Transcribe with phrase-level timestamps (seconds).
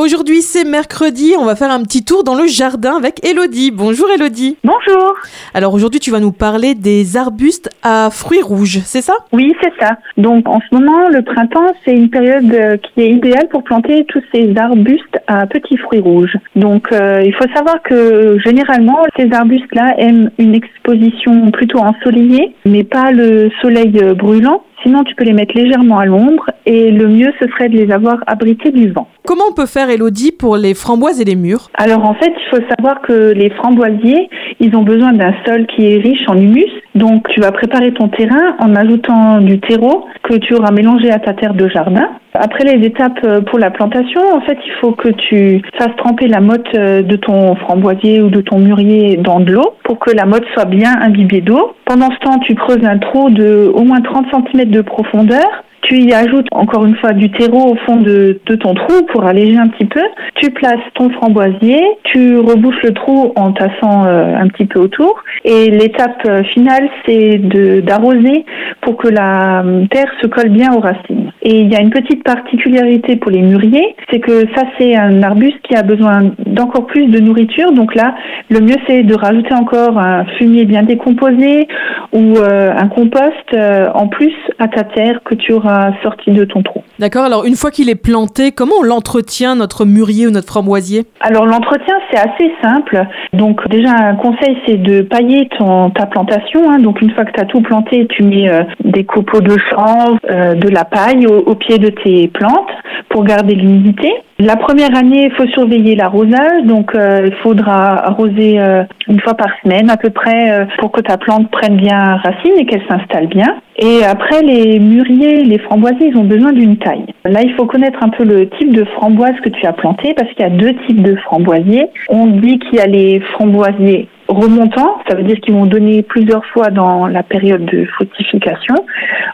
[0.00, 1.34] Aujourd'hui, c'est mercredi.
[1.38, 3.70] On va faire un petit tour dans le jardin avec Elodie.
[3.70, 4.56] Bonjour Elodie.
[4.64, 5.14] Bonjour.
[5.52, 9.12] Alors aujourd'hui, tu vas nous parler des arbustes à fruits rouges, c'est ça?
[9.34, 9.98] Oui, c'est ça.
[10.16, 14.06] Donc en ce moment, le printemps, c'est une période euh, qui est idéale pour planter
[14.08, 16.38] tous ces arbustes à petits fruits rouges.
[16.56, 22.84] Donc euh, il faut savoir que généralement, ces arbustes-là aiment une exposition plutôt ensoleillée, mais
[22.84, 24.62] pas le soleil euh, brûlant.
[24.82, 27.92] Sinon, tu peux les mettre légèrement à l'ombre et le mieux, ce serait de les
[27.92, 29.09] avoir abrités du vent.
[29.26, 31.68] Comment on peut faire, Elodie, pour les framboises et les mûres?
[31.74, 34.28] Alors en fait, il faut savoir que les framboisiers,
[34.60, 36.70] ils ont besoin d'un sol qui est riche en humus.
[36.94, 41.18] Donc tu vas préparer ton terrain en ajoutant du terreau que tu auras mélangé à
[41.18, 42.08] ta terre de jardin.
[42.34, 46.28] Après les étapes euh, pour la plantation, en fait, il faut que tu fasses tremper
[46.28, 50.10] la motte euh, de ton framboisier ou de ton mûrier dans de l'eau pour que
[50.10, 51.74] la motte soit bien imbibée d'eau.
[51.84, 55.98] Pendant ce temps, tu creuses un trou de au moins 30 cm de profondeur tu
[55.98, 59.68] y ajoutes encore une fois du terreau au fond de, ton trou pour alléger un
[59.68, 60.02] petit peu.
[60.36, 65.22] Tu places ton framboisier, tu rebouches le trou en tassant euh, un petit peu autour.
[65.44, 67.38] Et l'étape finale, c'est
[67.82, 68.44] d'arroser
[68.82, 71.29] pour que la terre se colle bien aux racines.
[71.42, 75.22] Et il y a une petite particularité pour les mûriers, c'est que ça c'est un
[75.22, 77.72] arbuste qui a besoin d'encore plus de nourriture.
[77.72, 78.14] Donc là,
[78.50, 81.66] le mieux c'est de rajouter encore un fumier bien décomposé
[82.12, 86.44] ou euh, un compost euh, en plus à ta terre que tu auras sorti de
[86.44, 86.82] ton trou.
[86.98, 91.06] D'accord, alors une fois qu'il est planté, comment on l'entretient notre mûrier ou notre framboisier?
[91.20, 93.02] Alors l'entretien c'est assez simple.
[93.32, 96.70] Donc déjà un conseil c'est de pailler ton, ta plantation.
[96.70, 96.80] Hein.
[96.80, 100.18] Donc une fois que tu as tout planté, tu mets euh, des copeaux de chanvre,
[100.28, 102.70] de la paille au, pied de tes plantes
[103.08, 104.12] pour garder l'humidité.
[104.38, 109.34] La première année, il faut surveiller l'arrosage, donc euh, il faudra arroser euh, une fois
[109.34, 112.82] par semaine à peu près euh, pour que ta plante prenne bien racine et qu'elle
[112.88, 113.60] s'installe bien.
[113.76, 117.04] Et après, les mûriers, les framboisiers, ils ont besoin d'une taille.
[117.26, 120.30] Là, il faut connaître un peu le type de framboise que tu as planté parce
[120.30, 121.88] qu'il y a deux types de framboisiers.
[122.08, 126.46] On dit qu'il y a les framboisiers remontants, ça veut dire qu'ils vont donner plusieurs
[126.46, 128.76] fois dans la période de fructification,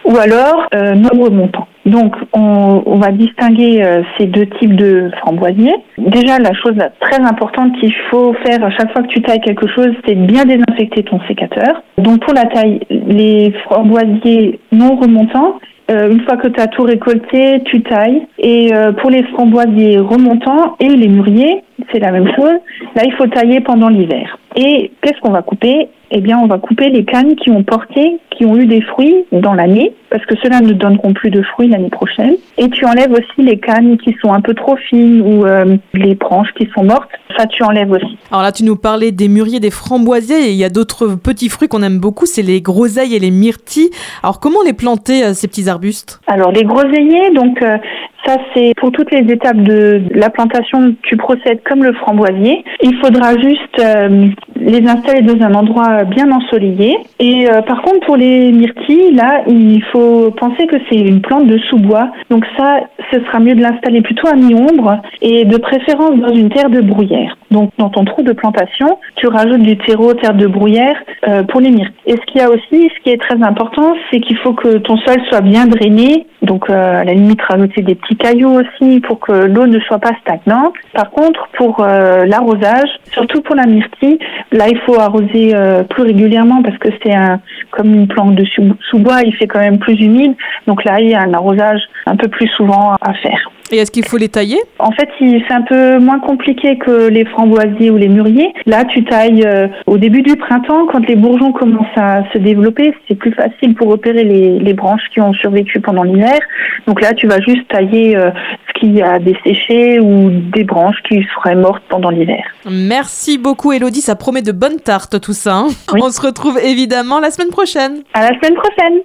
[0.07, 1.69] ou alors non remontants.
[1.87, 5.77] Donc, on, on va distinguer euh, ces deux types de framboisiers.
[5.99, 9.69] Déjà, la chose très importante qu'il faut faire à chaque fois que tu tailles quelque
[9.69, 11.83] chose, c'est bien désinfecter ton sécateur.
[11.99, 16.83] Donc, pour la taille, les framboisiers non remontants, euh, une fois que tu as tout
[16.83, 18.27] récolté, tu tailles.
[18.39, 22.59] Et euh, pour les framboisiers remontants et les mûriers, c'est la même chose.
[22.97, 24.39] Là, il faut tailler pendant l'hiver.
[24.57, 25.89] Et qu'est-ce qu'on va couper?
[26.11, 29.25] Eh bien, on va couper les cannes qui ont porté, qui ont eu des fruits
[29.33, 32.37] dans l'année, parce que ceux-là ne donneront plus de fruits l'année prochaine.
[32.59, 36.15] Et tu enlèves aussi les cannes qui sont un peu trop fines ou euh, les
[36.15, 37.11] branches qui sont mortes.
[37.37, 38.17] Ça, tu enlèves aussi.
[38.31, 41.49] Alors là, tu nous parlais des mûriers, des framboisiers, et il y a d'autres petits
[41.49, 43.91] fruits qu'on aime beaucoup, c'est les groseilles et les myrtilles.
[44.23, 46.21] Alors, comment les planter, euh, ces petits arbustes?
[46.29, 47.79] Alors, les groseilliers, donc, euh,
[48.27, 52.65] ça, c'est pour toutes les étapes de la plantation, tu procèdes comme le framboisier.
[52.83, 54.27] Il faudra juste euh,
[54.57, 56.97] les installer dans un endroit bien ensoleillé.
[57.21, 61.47] Et euh, par contre, pour les myrtilles, là, il faut penser que c'est une plante
[61.47, 62.11] de sous-bois.
[62.31, 62.81] Donc ça,
[63.13, 66.81] ce sera mieux de l'installer plutôt à mi-ombre et de préférence dans une terre de
[66.81, 67.37] bruyère.
[67.51, 70.97] Donc dans ton trou de plantation, tu rajoutes du terreau, terre de bruyère
[71.29, 71.95] euh, pour les myrtilles.
[72.07, 74.79] Et ce qu'il y a aussi, ce qui est très important, c'est qu'il faut que
[74.79, 76.27] ton sol soit bien drainé.
[76.43, 80.13] Donc à la limite, rajouter des petits cailloux aussi pour que l'eau ne soit pas
[80.21, 80.75] stagnante.
[80.93, 84.19] Par contre, pour euh, l'arrosage, surtout pour la myrtille,
[84.53, 87.41] là il faut arroser euh, plus régulièrement parce que c'est un
[87.71, 88.45] comme une plante de
[88.91, 90.35] sous-bois, il fait quand même plus humide.
[90.67, 93.51] Donc là, il y a un arrosage un peu plus souvent à faire.
[93.73, 97.25] Et est-ce qu'il faut les tailler En fait, c'est un peu moins compliqué que les
[97.25, 98.53] framboisiers ou les mûriers.
[98.67, 102.95] Là, tu tailles euh, au début du printemps, quand les bourgeons commencent à se développer,
[103.09, 106.39] c'est plus facile pour repérer les, les, branches qui ont survécu pendant l'hiver.
[106.87, 108.31] Donc là, tu vas juste tailler euh,
[108.69, 112.45] ce qui a desséché ou des branches qui seraient mortes pendant l'hiver.
[112.71, 114.01] Merci beaucoup, Elodie.
[114.01, 115.57] Ça promet de bonnes tartes, tout ça.
[115.57, 115.69] Hein.
[115.93, 118.03] On se retrouve évidemment la semaine prochaine.
[118.15, 119.01] À la semaine prochaine.